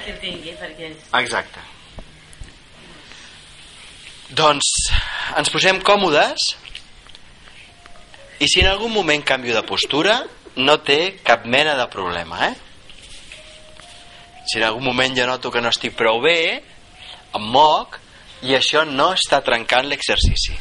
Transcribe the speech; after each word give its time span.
qui 0.00 0.12
el 0.12 0.18
tingui, 0.22 0.56
perquè. 0.60 0.90
Exacte. 1.20 1.62
Doncs 4.32 4.68
ens 5.36 5.50
posem 5.52 5.80
còmodes 5.84 6.52
i 8.40 8.48
si 8.48 8.62
en 8.62 8.70
algun 8.70 8.92
moment 8.94 9.22
canvio 9.28 9.54
de 9.54 9.64
postura 9.68 10.22
no 10.56 10.78
té 10.84 11.18
cap 11.24 11.44
mena 11.44 11.76
de 11.76 11.86
problema, 11.92 12.48
eh? 12.48 12.54
Si 14.48 14.58
en 14.58 14.66
algun 14.66 14.84
moment 14.84 15.14
jo 15.16 15.26
noto 15.28 15.52
que 15.52 15.60
no 15.62 15.70
estic 15.70 15.94
prou 15.96 16.20
bé, 16.24 16.62
em 17.36 17.48
moc 17.54 18.00
i 18.42 18.56
això 18.56 18.82
no 18.88 19.12
està 19.14 19.40
trencant 19.44 19.86
l'exercici. 19.88 20.56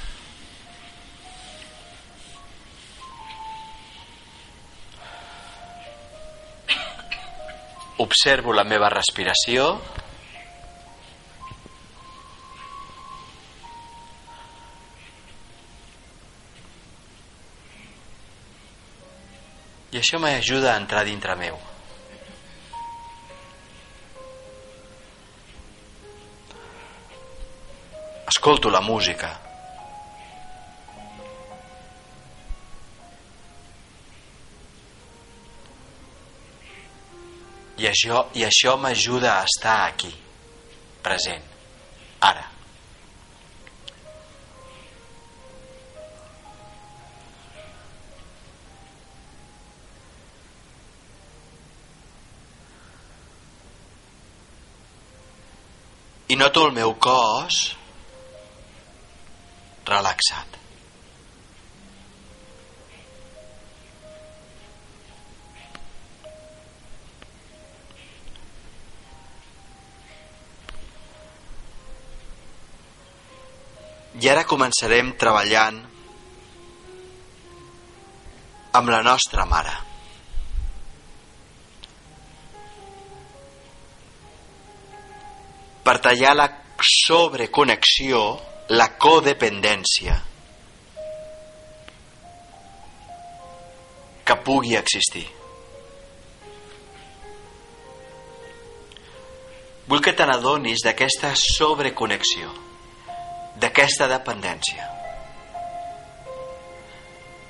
Observo 8.02 8.54
la 8.58 8.64
meva 8.66 8.90
respiració 8.90 9.66
i 19.92 20.00
això 20.00 20.18
m'ajuda 20.24 20.72
a 20.74 20.80
entrar 20.82 21.04
dintre 21.06 21.36
meu. 21.36 21.60
Escolto 28.32 28.72
la 28.74 28.82
música. 28.82 29.51
I 37.82 37.88
això, 37.90 38.28
i 38.38 38.44
això 38.46 38.76
m'ajuda 38.78 39.32
a 39.40 39.46
estar 39.50 39.78
aquí, 39.88 40.12
present, 41.02 41.48
ara. 42.28 42.44
I 56.32 56.38
noto 56.38 56.68
el 56.68 56.78
meu 56.78 56.94
cos 57.02 57.64
relaxat. 59.90 60.51
I 74.22 74.30
ara 74.30 74.44
començarem 74.46 75.16
treballant 75.18 75.80
amb 78.78 78.92
la 78.94 79.00
nostra 79.02 79.48
mare. 79.50 79.74
Per 85.82 85.98
tallar 86.06 86.36
la 86.38 86.48
sobreconnexió, 86.86 88.22
la 88.78 88.92
codependència 89.02 90.22
que 94.22 94.42
pugui 94.46 94.78
existir. 94.78 95.26
Vull 99.90 100.06
que 100.06 100.14
te 100.14 100.30
n'adonis 100.30 100.86
d'aquesta 100.86 101.34
sobreconnexió 101.36 102.70
d'aquesta 103.60 104.08
dependència. 104.12 104.88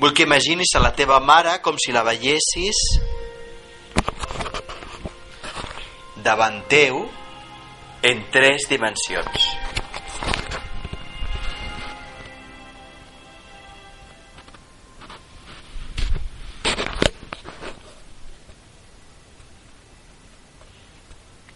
Vull 0.02 0.16
que 0.18 0.25
imaginis 0.25 0.74
a 0.75 0.81
la 0.81 0.96
teva 0.98 1.20
mare 1.22 1.59
com 1.62 1.78
si 1.78 1.94
la 1.94 2.02
veiessis 2.08 2.80
davant 6.25 6.62
teu 6.70 7.03
en 8.02 8.24
tres 8.34 8.66
dimensions. 8.70 9.52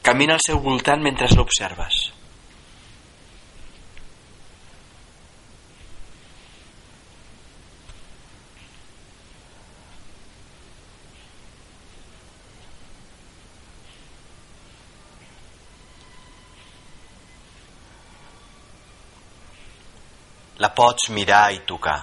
Camina 0.05 0.37
al 0.37 0.43
seu 0.45 0.61
voltant 0.61 1.01
mentre 1.01 1.25
l'observes. 1.33 2.14
La 20.63 20.69
pots 20.71 21.09
mirar 21.11 21.49
i 21.51 21.59
tocar. 21.67 21.97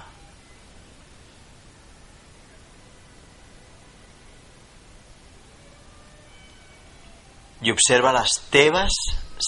I 7.62 7.70
observa 7.72 8.12
les 8.12 8.36
teves 8.52 8.98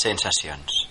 sensacions. 0.01 0.85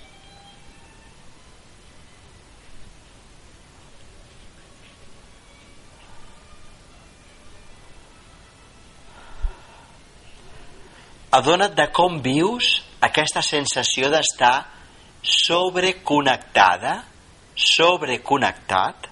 Adona't 11.33 11.73
de 11.73 11.87
com 11.89 12.19
vius 12.21 12.75
aquesta 13.01 13.41
sensació 13.41 14.11
d'estar 14.13 14.53
sobreconnectada 15.25 16.99
sobreconnectat? 17.55 19.09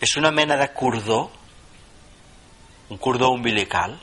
És 0.00 0.16
una 0.20 0.30
mena 0.30 0.56
de 0.60 0.68
cordó? 0.72 1.30
Un 2.90 3.00
cordó 3.02 3.30
umbilical? 3.34 3.96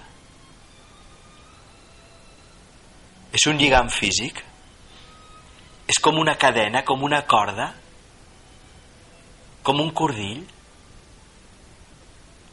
És 3.34 3.46
un 3.50 3.58
lligam 3.58 3.90
físic? 3.90 4.44
És 5.88 6.00
com 6.02 6.20
una 6.20 6.36
cadena 6.40 6.84
com 6.88 7.04
una 7.04 7.24
corda? 7.28 7.72
Com 9.64 9.80
un 9.80 9.94
cordill? 9.96 10.44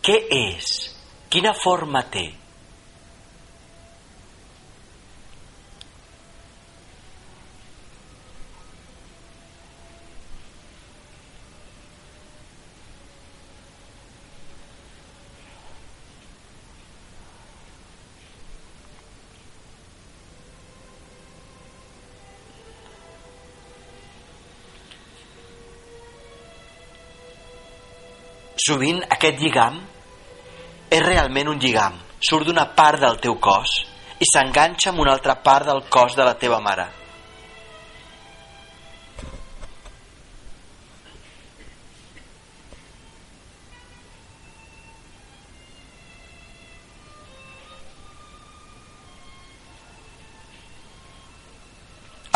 Què 0.01 0.17
és? 0.35 0.71
quina 1.31 1.53
forma 1.55 2.03
té? 2.11 2.27
Sovint 28.61 29.01
aquest 29.09 29.39
lligam 29.41 29.79
és 30.93 31.03
realment 31.05 31.49
un 31.49 31.61
lligam. 31.63 31.97
Surt 32.21 32.45
d'una 32.45 32.67
part 32.77 33.01
del 33.01 33.17
teu 33.25 33.39
cos 33.41 33.79
i 34.21 34.27
s'enganxa 34.29 34.91
amb 34.91 35.01
una 35.01 35.15
altra 35.17 35.39
part 35.41 35.65
del 35.71 35.87
cos 35.89 36.17
de 36.19 36.27
la 36.27 36.37
teva 36.37 36.61
mare. 36.61 36.89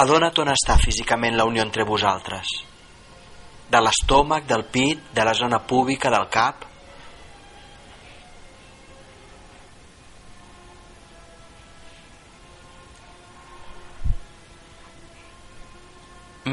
Adona't 0.04 0.40
on 0.42 0.48
està 0.50 0.74
físicament 0.80 1.36
la 1.36 1.44
unió 1.46 1.62
entre 1.62 1.84
vosaltres 1.86 2.56
de 3.74 3.80
l'estómac, 3.82 4.46
del 4.46 4.64
pit, 4.70 5.00
de 5.14 5.24
la 5.26 5.34
zona 5.34 5.58
púbica, 5.66 6.10
del 6.14 6.28
cap. 6.30 6.62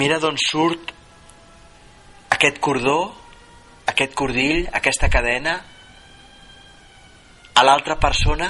Mira 0.01 0.17
d'on 0.23 0.39
surt 0.39 0.93
aquest 2.33 2.57
cordó, 2.63 2.97
aquest 3.91 4.15
cordill, 4.17 4.63
aquesta 4.79 5.11
cadena, 5.13 5.59
a 7.53 7.65
l'altra 7.67 7.99
persona? 8.01 8.49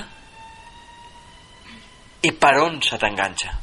I 2.22 2.32
per 2.38 2.54
on 2.62 2.78
se 2.86 3.02
t'enganxa 3.02 3.58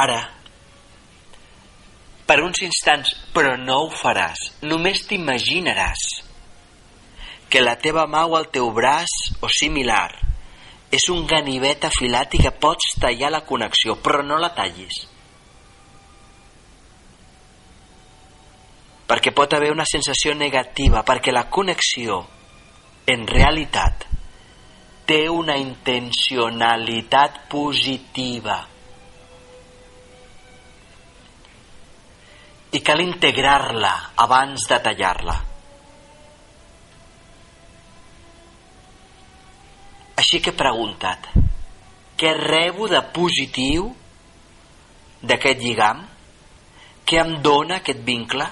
Ara, 0.00 0.20
per 2.30 2.38
uns 2.46 2.62
instants, 2.62 3.12
però 3.34 3.56
no 3.58 3.80
ho 3.84 3.88
faràs, 3.90 4.50
només 4.62 5.02
t'imaginaràs 5.10 6.04
que 7.50 7.60
la 7.60 7.74
teva 7.82 8.06
mà 8.06 8.22
o 8.30 8.36
el 8.38 8.46
teu 8.54 8.70
braç 8.70 9.10
o 9.42 9.48
similar 9.50 10.12
és 10.94 11.08
un 11.10 11.24
ganivet 11.26 11.84
afilat 11.86 12.34
i 12.34 12.40
que 12.44 12.52
pots 12.54 12.94
tallar 13.02 13.32
la 13.34 13.42
connexió, 13.46 13.96
però 13.98 14.22
no 14.26 14.38
la 14.38 14.52
tallis. 14.54 15.02
Perquè 19.10 19.34
pot 19.34 19.54
haver 19.54 19.72
una 19.74 19.86
sensació 19.90 20.34
negativa, 20.38 21.02
perquè 21.06 21.34
la 21.34 21.48
connexió, 21.50 22.22
en 23.10 23.26
realitat, 23.26 24.06
té 25.06 25.24
una 25.30 25.56
intencionalitat 25.58 27.48
positiva. 27.50 28.60
I 32.72 32.80
cal 32.86 33.00
integrar-la 33.02 33.92
abans 34.24 34.66
de 34.70 34.78
tallar-la. 34.84 35.36
Així 40.20 40.38
que 40.44 40.52
he 40.52 40.58
preguntat, 40.58 41.30
què 42.20 42.34
rebo 42.36 42.86
de 42.92 43.00
positiu 43.16 43.88
d'aquest 45.24 45.62
lligam? 45.64 46.04
Què 47.08 47.18
em 47.24 47.38
dona 47.42 47.80
aquest 47.80 48.04
vincle? 48.06 48.46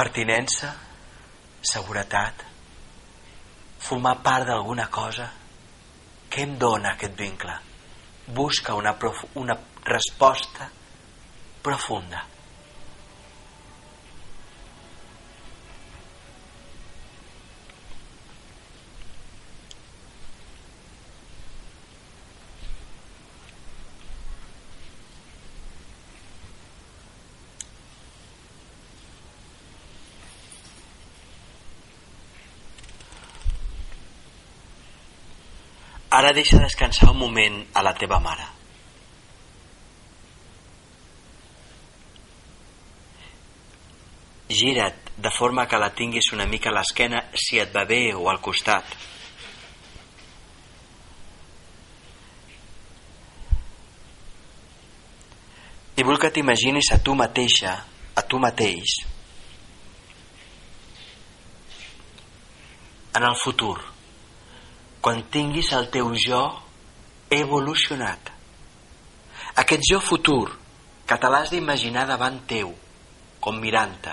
Pertinença, 0.00 0.70
seguretat, 1.60 2.40
formar 3.84 4.14
part 4.24 4.46
d'alguna 4.48 4.86
cosa, 4.88 5.26
què 6.32 6.46
em 6.46 6.54
dona 6.62 6.94
aquest 6.94 7.18
vincle? 7.18 7.52
Busca 8.32 8.78
una, 8.78 8.94
una 9.36 9.58
resposta 9.84 10.70
profunda. 11.60 12.22
Ara 36.10 36.32
deixa 36.34 36.58
descansar 36.58 37.12
un 37.12 37.18
moment 37.18 37.60
a 37.72 37.84
la 37.86 37.92
teva 37.94 38.18
mare. 38.18 38.46
Gira't 44.50 45.12
de 45.16 45.30
forma 45.30 45.68
que 45.70 45.78
la 45.78 45.92
tinguis 45.94 46.32
una 46.34 46.48
mica 46.50 46.72
a 46.72 46.74
l'esquena 46.74 47.20
si 47.38 47.60
et 47.62 47.70
va 47.70 47.84
bé 47.86 48.00
o 48.14 48.26
al 48.32 48.40
costat. 48.42 48.96
I 55.94 56.02
vull 56.02 56.18
que 56.18 56.32
t'imaginis 56.34 56.90
a 56.90 56.98
tu 57.04 57.14
mateixa, 57.14 57.76
a 58.16 58.26
tu 58.26 58.42
mateix, 58.42 58.96
en 63.14 63.30
el 63.30 63.36
futur 63.36 63.89
quan 65.00 65.22
tinguis 65.32 65.72
el 65.72 65.88
teu 65.92 66.12
jo 66.20 66.42
evolucionat. 67.32 68.32
Aquest 69.60 69.86
jo 69.88 70.00
futur 70.00 70.50
que 71.08 71.16
te 71.18 71.30
l'has 71.32 71.50
d'imaginar 71.50 72.06
davant 72.06 72.38
teu, 72.50 72.74
com 73.40 73.56
mirant-te, 73.58 74.12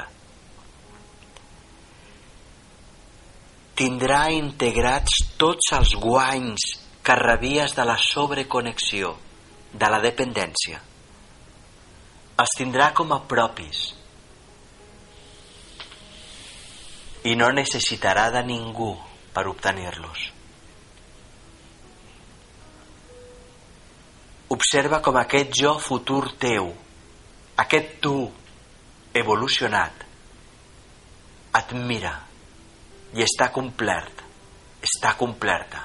tindrà 3.77 4.23
integrats 4.33 5.19
tots 5.37 5.73
els 5.77 5.93
guanys 6.01 6.63
que 7.05 7.15
rebies 7.19 7.75
de 7.77 7.85
la 7.85 7.97
sobreconnexió, 8.01 9.13
de 9.73 9.89
la 9.91 9.99
dependència. 10.01 10.81
Els 12.41 12.55
tindrà 12.57 12.89
com 12.97 13.13
a 13.13 13.21
propis 13.29 13.83
i 17.27 17.35
no 17.35 17.51
necessitarà 17.53 18.29
de 18.33 18.43
ningú 18.47 18.93
per 19.35 19.45
obtenir-los. 19.51 20.36
Observa 24.47 25.01
com 25.03 25.17
aquest 25.19 25.51
jo 25.59 25.73
futur 25.83 26.29
teu, 26.39 26.69
aquest 27.59 27.97
tu 27.99 28.15
evolucionat, 29.19 30.05
et 31.59 31.73
mira 31.89 32.13
i 33.17 33.25
està 33.25 33.49
complert, 33.51 34.23
està 34.87 35.13
complerta. 35.19 35.83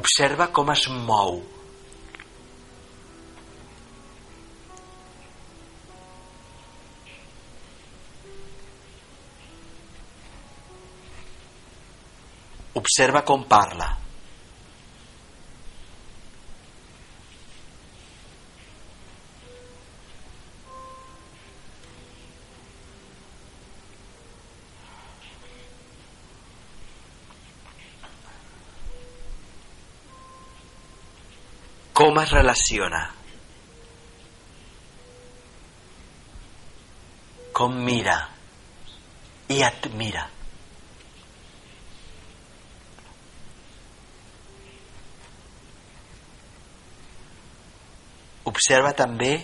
Observa 0.00 0.48
com 0.54 0.70
es 0.72 0.86
mou. 0.88 1.42
Observa 12.80 13.26
com 13.28 13.42
parla. 13.50 13.90
Com 32.00 32.16
es 32.16 32.30
relaciona, 32.32 32.98
com 37.52 37.74
mira 37.84 38.14
i 39.52 39.58
admira. 39.66 40.22
Observa 48.48 48.94
també 48.96 49.34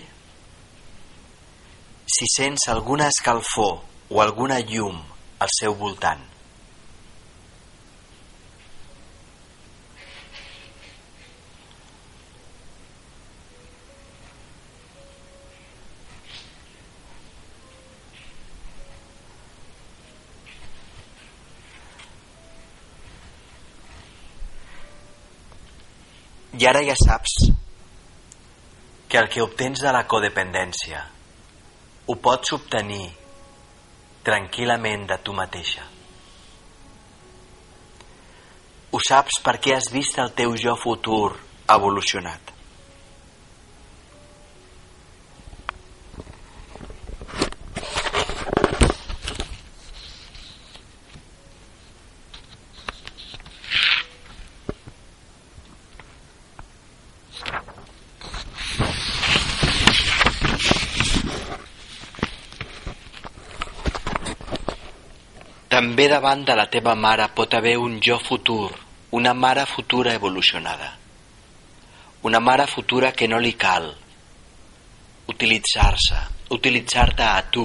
si 2.08 2.30
sents 2.38 2.70
alguna 2.72 3.10
escalfor 3.12 3.82
o 4.08 4.24
alguna 4.24 4.62
llum 4.64 5.04
al 5.44 5.52
seu 5.58 5.76
voltant. 5.76 6.24
I 26.56 26.66
ara 26.66 26.80
ja 26.86 26.94
saps 26.96 27.34
que 29.08 29.18
el 29.20 29.28
que 29.28 29.42
obtens 29.44 29.82
de 29.84 29.92
la 29.92 30.06
codependència 30.08 31.02
ho 32.08 32.16
pots 32.22 32.54
obtenir 32.56 33.10
tranquil·lament 34.26 35.04
de 35.10 35.18
tu 35.22 35.34
mateixa. 35.36 35.84
Ho 38.90 39.00
saps 39.08 39.42
perquè 39.44 39.76
has 39.76 39.90
vist 39.92 40.16
el 40.22 40.32
teu 40.38 40.56
jo 40.56 40.74
futur 40.80 41.36
evolucionat. 41.76 42.55
També 65.96 66.10
davant 66.12 66.42
de 66.44 66.52
la 66.52 66.66
teva 66.68 66.92
mare 66.92 67.24
pot 67.32 67.54
haver 67.56 67.78
un 67.80 67.94
jo 68.04 68.18
futur, 68.20 68.66
una 69.16 69.30
mare 69.32 69.62
futura 69.64 70.12
evolucionada. 70.12 70.90
Una 72.20 72.38
mare 72.38 72.66
futura 72.66 73.12
que 73.12 73.26
no 73.26 73.38
li 73.40 73.54
cal 73.56 73.86
utilitzar-se, 75.32 76.18
utilitzar-te 76.52 77.24
a 77.24 77.38
tu 77.48 77.64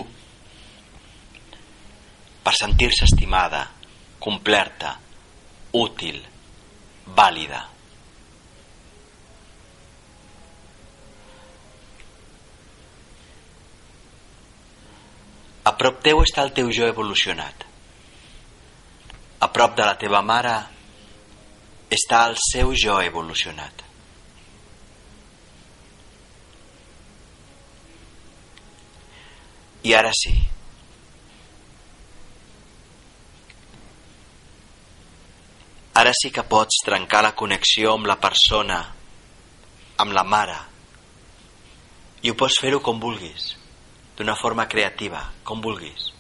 per 2.45 2.53
sentir-se 2.55 3.03
estimada, 3.09 3.65
completa, 4.17 4.93
útil, 5.81 6.21
vàlida. 7.19 7.59
A 15.67 15.75
prop 15.83 15.99
teu 16.07 16.23
està 16.23 16.47
el 16.47 16.55
teu 16.61 16.71
jo 16.71 16.87
evolucionat 16.87 17.67
a 19.41 19.47
prop 19.49 19.73
de 19.75 19.85
la 19.87 19.97
teva 19.97 20.19
mare 20.21 20.53
està 21.91 22.19
el 22.29 22.35
seu 22.37 22.75
jo 22.77 22.99
evolucionat. 23.01 23.81
I 29.89 29.95
ara 29.97 30.11
sí. 30.13 30.35
Ara 35.97 36.13
sí 36.21 36.29
que 36.29 36.45
pots 36.45 36.83
trencar 36.85 37.25
la 37.25 37.33
connexió 37.33 37.97
amb 37.97 38.05
la 38.13 38.19
persona, 38.21 38.79
amb 40.05 40.13
la 40.13 40.23
mare, 40.23 40.61
i 42.21 42.29
ho 42.29 42.37
pots 42.37 42.61
fer-ho 42.61 42.79
com 42.85 43.01
vulguis, 43.01 43.55
d'una 44.17 44.37
forma 44.37 44.69
creativa, 44.69 45.25
com 45.43 45.65
vulguis 45.65 46.10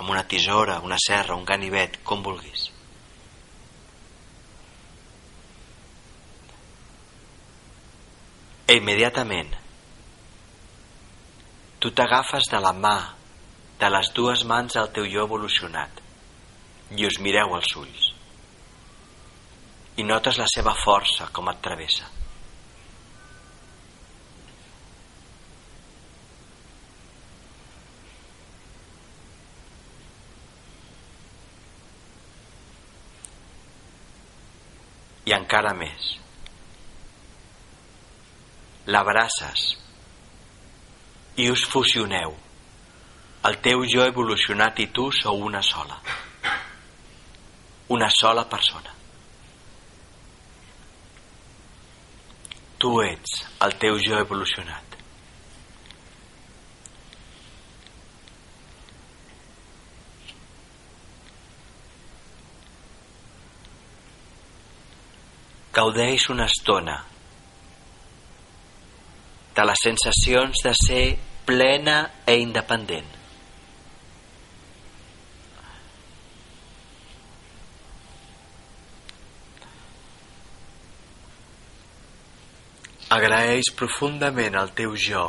amb 0.00 0.08
una 0.08 0.24
tisora, 0.24 0.80
una 0.80 0.96
serra, 0.96 1.36
un 1.36 1.44
ganivet, 1.44 1.98
com 2.08 2.22
vulguis. 2.24 2.70
I 8.70 8.78
immediatament 8.78 9.50
tu 11.80 11.90
t'agafes 11.96 12.48
de 12.52 12.60
la 12.62 12.72
mà, 12.76 12.94
de 13.80 13.88
les 13.92 14.12
dues 14.16 14.44
mans 14.48 14.76
al 14.76 14.88
teu 14.96 15.08
jo 15.08 15.26
evolucionat 15.26 16.00
i 16.96 17.06
us 17.08 17.18
mireu 17.24 17.54
als 17.56 17.74
ulls 17.80 18.08
i 20.00 20.06
notes 20.06 20.40
la 20.40 20.48
seva 20.48 20.76
força 20.84 21.28
com 21.32 21.48
et 21.52 21.60
travessa. 21.64 22.08
i 35.30 35.32
encara 35.50 35.72
més. 35.74 36.12
L'abraces 38.86 39.64
i 41.42 41.48
us 41.50 41.64
fusioneu. 41.72 42.36
El 43.48 43.58
teu 43.64 43.82
jo 43.90 44.04
evolucionat 44.06 44.78
i 44.78 44.86
tu 44.94 45.08
sou 45.16 45.42
una 45.42 45.62
sola. 45.62 45.98
Una 47.90 48.10
sola 48.14 48.44
persona. 48.46 48.94
Tu 52.78 52.92
ets 53.08 53.42
el 53.66 53.74
teu 53.82 53.98
jo 53.98 54.22
evolucionat. 54.22 54.89
Gaudeix 65.80 66.26
una 66.28 66.44
estona 66.50 66.98
de 69.56 69.64
les 69.64 69.82
sensacions 69.86 70.60
de 70.66 70.72
ser 70.76 71.04
plena 71.48 71.96
e 72.28 72.36
independent. 72.42 73.08
Agraeix 83.16 83.72
profundament 83.78 84.58
al 84.60 84.74
teu 84.76 84.92
jo 85.08 85.24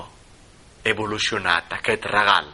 evolucionat 0.92 1.80
aquest 1.80 2.12
regal 2.12 2.52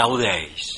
gaudeix. 0.00 0.68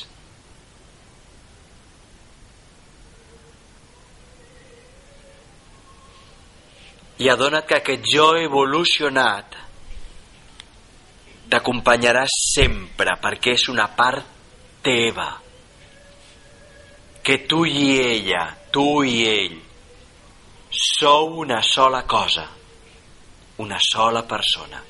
I 7.22 7.28
adona't 7.30 7.68
que 7.68 7.78
aquest 7.78 8.08
jo 8.10 8.32
evolucionat 8.40 9.58
t'acompanyarà 11.52 12.24
sempre 12.32 13.14
perquè 13.22 13.54
és 13.58 13.68
una 13.70 13.86
part 13.94 14.24
teva 14.82 15.28
que 17.22 17.36
tu 17.46 17.62
i 17.68 17.92
ella, 18.00 18.46
tu 18.74 19.04
i 19.06 19.20
ell 19.28 19.58
sou 20.72 21.36
una 21.44 21.60
sola 21.62 22.02
cosa 22.08 22.48
una 23.62 23.78
sola 23.78 24.24
persona 24.24 24.80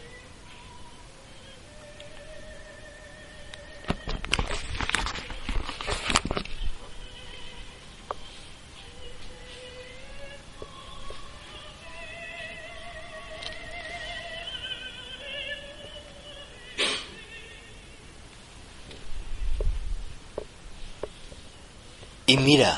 I 22.33 22.37
mira, 22.41 22.71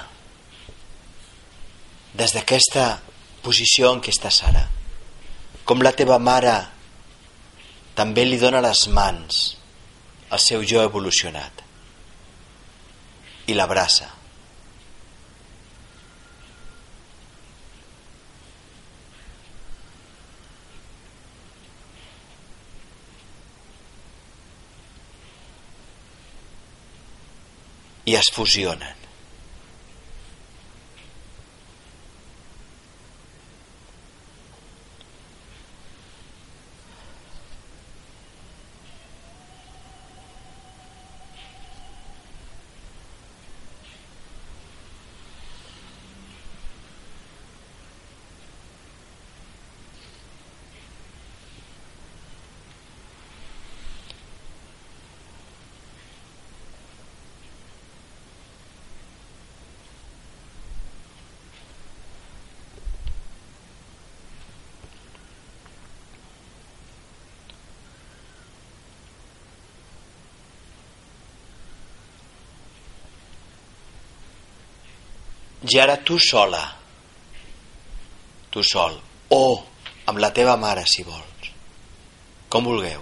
des 2.19 2.33
d'aquesta 2.35 2.87
posició 3.45 3.93
en 3.95 4.01
què 4.03 4.11
estàs 4.15 4.41
ara, 4.49 4.65
com 5.69 5.85
la 5.85 5.93
teva 5.95 6.19
mare 6.19 6.57
també 7.95 8.25
li 8.27 8.41
dona 8.41 8.65
les 8.65 8.87
mans 8.97 9.45
al 10.35 10.43
seu 10.43 10.67
jo 10.67 10.83
evolucionat 10.83 11.63
i 13.47 13.55
l'abraça. 13.55 14.11
i 28.05 28.15
es 28.17 28.29
fusionen. 28.33 29.04
I 75.65 75.79
ara 75.81 75.97
tu 76.05 76.19
sola, 76.21 76.61
tu 78.53 78.63
sol, 78.63 78.99
o 79.33 79.65
amb 80.05 80.21
la 80.21 80.29
teva 80.37 80.59
mare 80.61 80.85
si 80.85 81.03
vols, 81.03 81.49
com 82.53 82.69
vulgueu. 82.69 83.01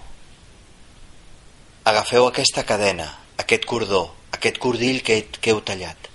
Agafeu 1.91 2.29
aquesta 2.29 2.63
cadena, 2.63 3.09
aquest 3.43 3.67
cordó, 3.67 4.05
aquest 4.39 4.63
cordill 4.63 5.03
que, 5.03 5.19
que 5.43 5.51
heu 5.51 5.59
tallat. 5.67 6.07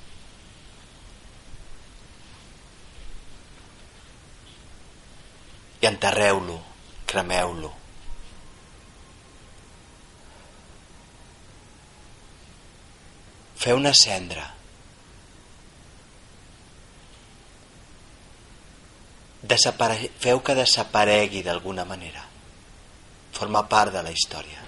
I 5.84 5.92
enterreu-lo, 5.92 6.62
cremeu-lo. 7.12 7.74
Feu 13.58 13.84
una 13.84 13.92
cendra. 13.92 14.57
Desapare... 19.48 20.12
Feu 20.20 20.42
que 20.44 20.56
desaparegui 20.56 21.44
d'alguna 21.44 21.86
manera. 21.88 22.24
Forma 23.32 23.64
part 23.72 23.94
de 23.94 24.02
la 24.04 24.12
història. 24.12 24.66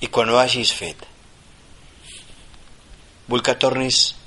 I 0.00 0.08
quan 0.14 0.30
ho 0.30 0.38
hagis 0.38 0.70
fet, 0.72 1.02
vull 3.28 3.42
que 3.44 3.56
tornis 3.58 4.17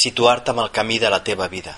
situar-te 0.00 0.52
amb 0.52 0.62
el 0.64 0.70
camí 0.72 0.98
de 0.98 1.10
la 1.12 1.20
teva 1.24 1.48
vida. 1.52 1.76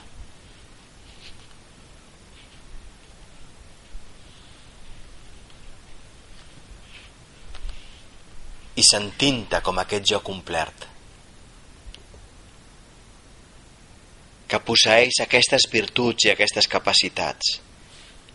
I 8.79 8.83
sentint-te 8.87 9.61
com 9.67 9.81
aquest 9.83 10.07
jo 10.13 10.21
complert, 10.25 10.87
que 14.49 14.61
posseix 14.69 15.21
aquestes 15.25 15.67
virtuts 15.73 16.29
i 16.29 16.33
aquestes 16.33 16.69
capacitats. 16.69 17.57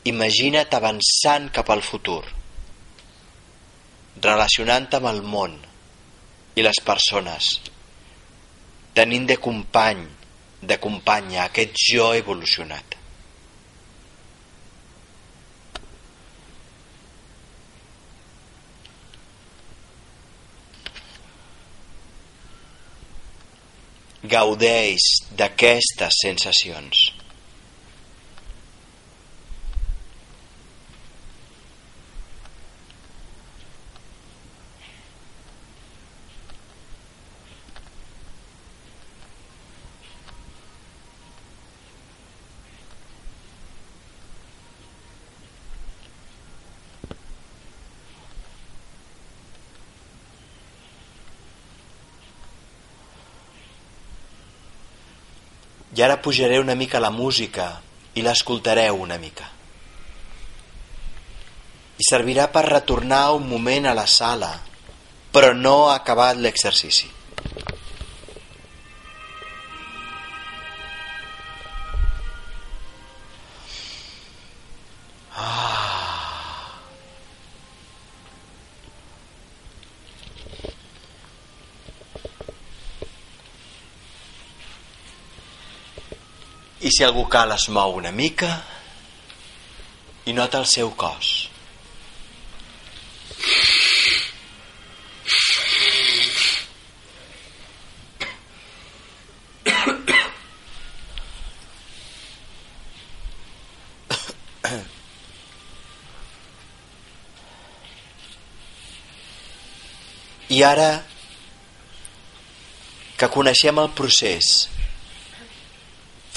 Imagina't 0.10 0.76
avançant 0.78 1.50
cap 1.54 1.72
al 1.74 1.84
futur, 1.86 2.22
relacionant 4.24 4.88
amb 4.98 5.12
el 5.12 5.24
món 5.26 5.58
i 6.58 6.66
les 6.66 6.80
persones, 6.86 7.50
tenint 8.98 9.28
de 9.30 9.38
company, 9.38 10.00
de 10.66 10.78
companya 10.82 11.44
aquest 11.46 11.78
jo 11.92 12.08
evolucionat. 12.18 12.96
Gaudeix 24.28 25.06
d'aquestes 25.38 26.18
sensacions. 26.26 27.07
I 55.98 56.04
ara 56.06 56.20
pujaré 56.22 56.60
una 56.62 56.76
mica 56.78 57.02
la 57.02 57.10
música 57.10 57.72
i 58.14 58.22
l'escoltareu 58.22 59.00
una 59.02 59.18
mica. 59.18 59.48
I 61.98 62.06
servirà 62.06 62.46
per 62.54 62.68
retornar 62.70 63.32
un 63.34 63.48
moment 63.50 63.90
a 63.90 63.96
la 63.98 64.06
sala, 64.06 64.52
però 65.34 65.56
no 65.58 65.88
ha 65.90 65.96
acabat 65.98 66.38
l'exercici. 66.38 67.10
I 86.88 86.92
si 86.96 87.04
algú 87.04 87.26
cal 87.28 87.52
es 87.52 87.66
mou 87.76 87.98
una 88.00 88.14
mica 88.16 88.48
i 90.24 90.32
nota 90.32 90.62
el 90.64 90.68
seu 90.72 90.94
cos. 90.96 91.50
I 110.48 110.64
ara 110.64 110.90
que 113.20 113.28
coneixem 113.36 113.84
el 113.84 113.92
procés 114.00 114.56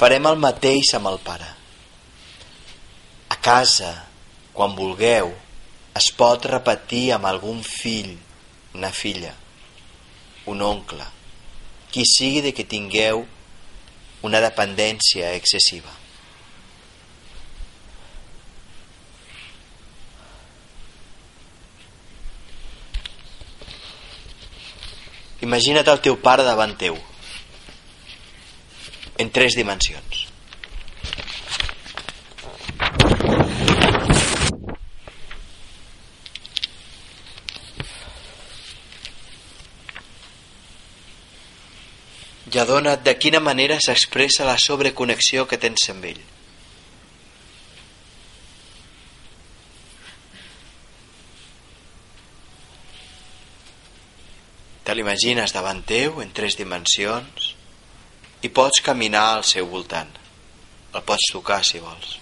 Farem 0.00 0.24
el 0.30 0.38
mateix 0.40 0.94
amb 0.96 1.10
el 1.10 1.18
Pare. 1.20 1.46
A 3.28 3.36
casa, 3.44 3.90
quan 4.56 4.72
vulgueu, 4.72 5.28
es 6.00 6.06
pot 6.16 6.46
repetir 6.48 7.10
amb 7.12 7.28
algun 7.28 7.58
fill, 7.60 8.14
una 8.78 8.88
filla, 8.96 9.34
un 10.48 10.64
oncle, 10.64 11.04
qui 11.92 12.06
sigui 12.08 12.40
de 12.46 12.54
que 12.56 12.64
tingueu 12.64 13.26
una 14.24 14.40
dependència 14.40 15.34
excessiva. 15.36 15.92
Imagina't 25.44 25.92
el 25.92 26.04
teu 26.08 26.16
pare 26.24 26.48
davant 26.48 26.72
teu 26.80 26.96
en 29.20 29.28
tres 29.30 29.52
dimensions. 29.52 30.26
I 42.50 42.58
adona't 42.58 43.04
de 43.04 43.14
quina 43.20 43.38
manera 43.44 43.76
s'expressa 43.78 44.48
la 44.48 44.56
sobreconnexió 44.58 45.44
que 45.46 45.60
tens 45.60 45.84
amb 45.92 46.08
ell. 46.08 46.24
Te 54.82 54.96
l'imagines 54.96 55.52
davant 55.54 55.84
teu 55.86 56.24
en 56.24 56.32
tres 56.34 56.56
dimensions 56.58 57.59
i 58.42 58.48
pots 58.48 58.80
caminar 58.84 59.26
al 59.34 59.44
seu 59.44 59.68
voltant. 59.68 60.10
El 60.94 61.04
pots 61.06 61.30
tocar 61.32 61.60
si 61.64 61.78
vols. 61.78 62.16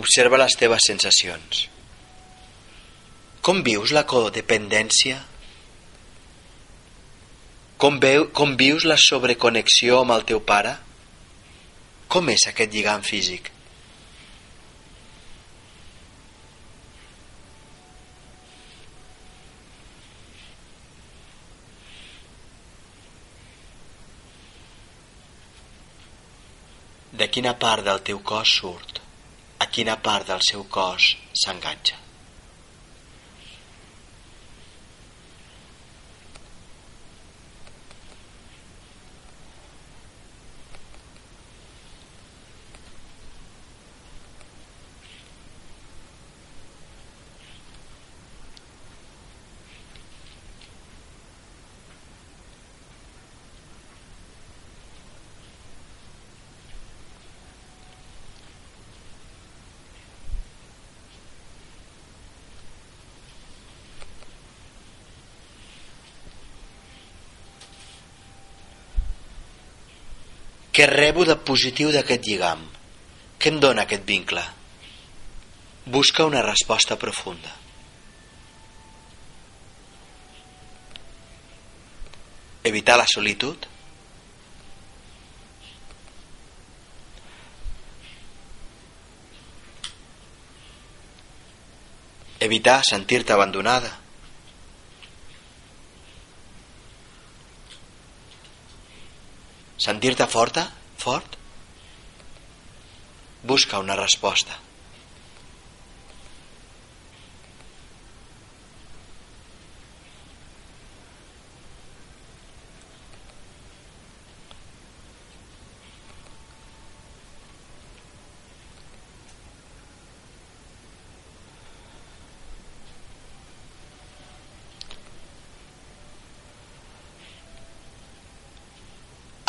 Observa 0.00 0.38
les 0.40 0.56
teves 0.56 0.86
sensacions. 0.88 1.66
Com 3.44 3.62
vius 3.64 3.92
la 3.96 4.04
codependència? 4.08 5.18
Com, 7.80 7.98
veu, 8.00 8.26
com 8.36 8.56
vius 8.60 8.84
la 8.88 8.96
sobreconnexió 9.00 10.00
amb 10.02 10.16
el 10.16 10.24
teu 10.28 10.40
pare? 10.44 10.74
Com 12.10 12.26
és 12.32 12.42
aquest 12.50 12.72
lligam 12.74 13.04
físic? 13.06 13.52
De 27.20 27.28
quina 27.30 27.54
part 27.62 27.86
del 27.86 28.02
teu 28.10 28.18
cos 28.34 28.58
surt? 28.58 28.98
A 29.62 29.70
quina 29.70 30.00
part 30.10 30.26
del 30.34 30.42
seu 30.50 30.66
cos 30.78 31.12
s'enganxa? 31.44 32.09
Què 70.70 70.86
rebo 70.86 71.24
de 71.26 71.34
positiu 71.36 71.90
d'aquest 71.94 72.26
lligam? 72.26 72.62
Què 73.40 73.50
em 73.50 73.58
dona 73.62 73.86
aquest 73.86 74.04
vincle? 74.06 74.44
Busca 75.90 76.26
una 76.28 76.42
resposta 76.46 76.98
profunda. 77.00 77.56
Evitar 82.70 82.98
la 83.00 83.08
solitud? 83.08 83.66
Evitar 92.40 92.80
sentir-te 92.88 93.32
abandonada? 93.32 93.90
Sentir-te 99.80 100.26
forta? 100.28 100.66
Fort? 101.00 101.36
Busca 103.42 103.78
una 103.80 103.96
resposta. 103.96 104.58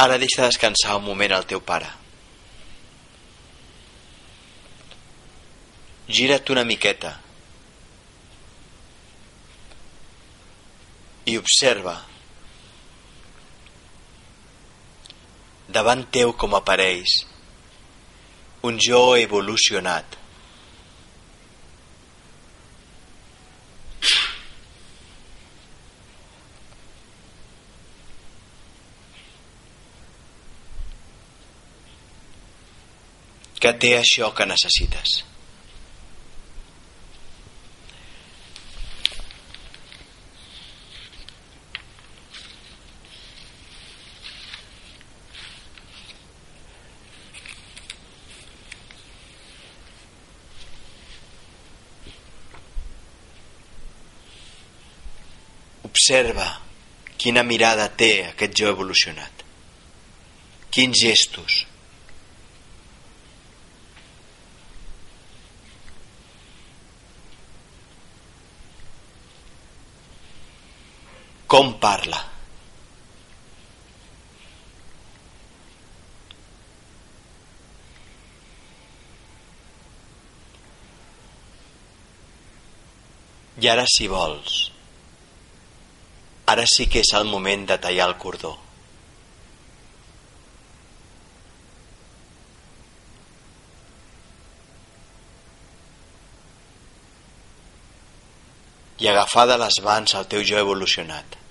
Ara 0.02 0.18
deixa 0.18 0.48
descansar 0.48 0.96
un 0.98 1.04
moment 1.06 1.36
el 1.36 1.46
teu 1.50 1.62
pare. 1.62 1.90
Gira't 6.10 6.50
una 6.54 6.64
miqueta. 6.66 7.12
I 11.30 11.38
observa. 11.42 11.98
Davant 15.78 16.02
teu 16.18 16.34
com 16.34 16.58
apareix 16.58 17.20
un 18.72 18.82
jo 18.88 19.04
evolucionat 19.18 20.21
que 33.62 33.74
té 33.78 33.92
això 33.98 34.32
que 34.34 34.48
necessites. 34.50 35.20
Observa 55.92 56.48
quina 57.22 57.44
mirada 57.46 57.86
té 57.94 58.14
aquest 58.32 58.56
jo 58.58 58.72
evolucionat. 58.74 59.44
Quins 60.74 60.98
gestos, 60.98 61.66
com 71.52 71.74
parla. 71.84 72.18
I 83.60 83.68
ara, 83.68 83.84
si 83.84 84.08
vols, 84.08 84.62
ara 86.48 86.64
sí 86.72 86.88
que 86.88 87.04
és 87.04 87.12
el 87.20 87.28
moment 87.28 87.68
de 87.68 87.82
tallar 87.84 88.08
el 88.08 88.16
cordó. 88.24 88.56
I 99.02 99.10
agafar 99.10 99.48
de 99.50 99.58
les 99.58 99.82
mans 99.86 100.18
el 100.20 100.28
teu 100.34 100.44
jo 100.46 100.60
evolucionat. 100.62 101.42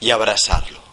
i 0.00 0.12
abraçar-lo. 0.14 0.87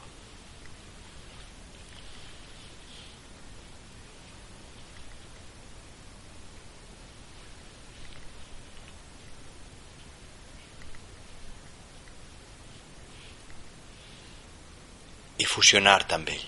I 15.46 15.50
fusionar-te 15.50 16.18
amb 16.18 16.34
ell. 16.34 16.46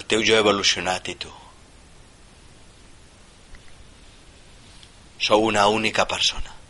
El 0.00 0.06
teu 0.08 0.24
jo 0.24 0.38
evolucionat 0.40 1.12
i 1.12 1.16
tu. 1.26 1.32
Sou 5.22 5.44
una 5.50 5.68
única 5.68 6.08
persona. 6.08 6.61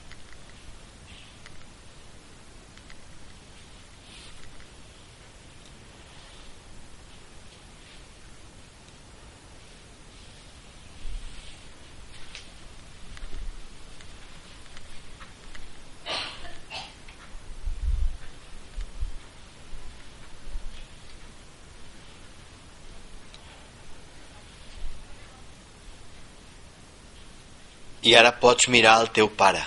I 28.03 28.17
ara 28.19 28.33
pots 28.43 28.67
mirar 28.69 28.97
el 29.01 29.11
teu 29.15 29.29
pare, 29.39 29.63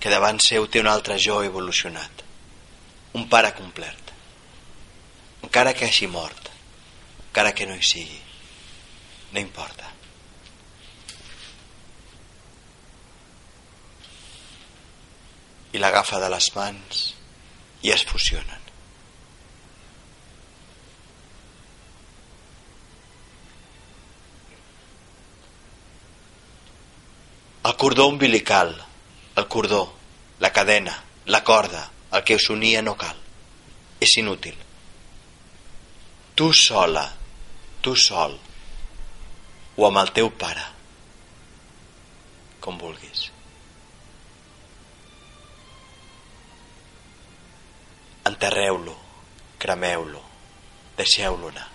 que 0.00 0.12
davant 0.12 0.38
seu 0.40 0.68
té 0.70 0.80
un 0.80 0.88
altre 0.88 1.18
jo 1.20 1.42
evolucionat, 1.44 2.22
un 3.18 3.26
pare 3.28 3.52
complet, 3.58 4.12
encara 5.42 5.74
que 5.76 5.88
hagi 5.88 6.08
mort, 6.08 6.50
encara 7.28 7.52
que 7.52 7.66
no 7.68 7.76
hi 7.76 7.84
sigui, 7.84 8.20
no 9.32 9.42
importa. 9.42 9.92
I 15.76 15.82
l'agafa 15.82 16.22
de 16.22 16.30
les 16.32 16.52
mans 16.56 17.02
i 17.84 17.92
es 17.92 18.06
fusionen. 18.08 18.65
El 27.66 27.74
cordó 27.74 28.06
umbilical, 28.06 28.76
el 29.34 29.48
cordó, 29.48 29.92
la 30.38 30.52
cadena, 30.52 31.02
la 31.24 31.42
corda, 31.42 31.90
el 32.12 32.22
que 32.22 32.36
us 32.36 32.48
unia 32.54 32.82
no 32.82 32.94
cal. 33.00 33.16
És 33.98 34.12
inútil. 34.20 34.54
Tu 36.38 36.52
sola, 36.52 37.02
tu 37.82 37.96
sol, 37.96 38.38
o 39.74 39.88
amb 39.88 39.98
el 40.04 40.14
teu 40.14 40.30
pare, 40.30 40.62
com 42.62 42.78
vulguis. 42.78 43.32
Enterreu-lo, 48.30 48.94
cremeu-lo, 49.58 50.22
deixeu-lo 51.00 51.50
anar. 51.56 51.72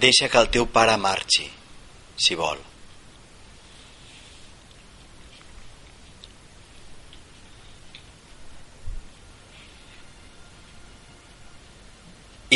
Deixa 0.00 0.28
que 0.32 0.38
el 0.40 0.48
teu 0.48 0.64
pare 0.72 0.96
marxi, 0.96 1.44
si 2.16 2.36
vol. 2.38 2.60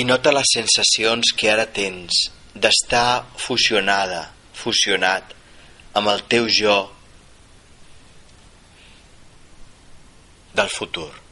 I 0.00 0.02
nota 0.09 0.33
les 0.33 0.54
sensacions 0.57 1.35
que 1.38 1.50
ara 1.52 1.66
tens 1.70 2.24
d'estar 2.54 3.26
fusionada, 3.38 4.22
fusionat 4.57 5.37
amb 6.00 6.11
el 6.14 6.24
teu 6.30 6.48
jo 6.61 6.78
del 10.54 10.72
futur. 10.78 11.24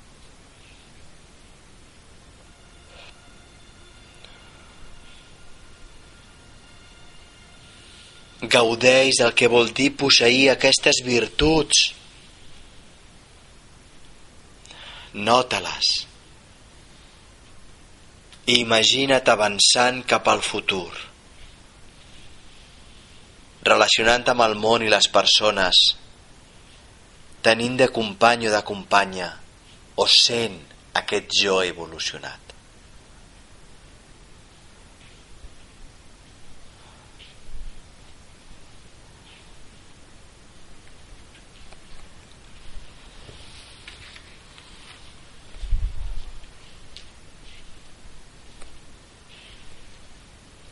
Gaudeix 8.42 9.20
del 9.20 9.34
que 9.38 9.48
vol 9.48 9.70
dir 9.70 9.92
posseir 9.94 10.50
aquestes 10.50 11.02
virtuts. 11.06 11.92
Nota-les. 15.14 15.90
Imagina't 18.52 19.30
avançant 19.30 20.02
cap 20.10 20.26
al 20.26 20.42
futur, 20.42 20.90
relacionant 23.62 24.26
amb 24.32 24.42
el 24.48 24.56
món 24.58 24.82
i 24.82 24.90
les 24.90 25.06
persones, 25.14 25.84
tenint 27.46 27.78
de 27.78 27.88
company 27.94 28.48
o 28.50 28.54
de 28.56 28.64
companya, 28.66 29.30
o 29.94 30.08
sent 30.10 30.58
aquest 30.98 31.30
jo 31.38 31.60
evolucionat. 31.62 32.41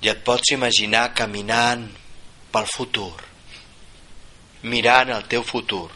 I 0.01 0.09
et 0.09 0.21
pots 0.25 0.53
imaginar 0.55 1.11
caminant 1.17 1.87
pel 2.53 2.69
futur, 2.69 3.15
mirant 4.63 5.13
el 5.15 5.27
teu 5.31 5.45
futur, 5.47 5.89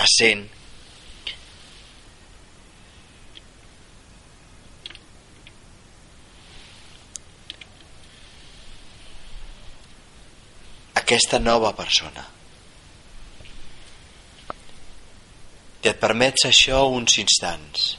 essent 0.00 0.46
aquesta 11.00 11.40
nova 11.42 11.72
persona. 11.74 12.22
I 15.80 15.88
et 15.90 15.98
permets 15.98 16.44
això 16.46 16.84
uns 16.92 17.16
instants. 17.18 17.96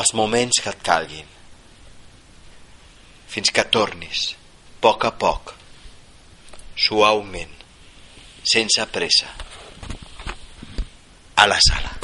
Els 0.00 0.14
moments 0.16 0.60
que 0.62 0.72
et 0.72 0.84
calguin. 0.86 1.28
Fins 3.32 3.52
que 3.54 3.64
tornis 3.64 4.30
a 4.32 4.42
poc 4.82 5.04
a 5.06 5.12
poc 5.14 5.54
suaument 6.84 7.52
sense 8.52 8.86
pressa 8.90 9.28
a 11.36 11.46
la 11.46 11.60
sala 11.68 12.01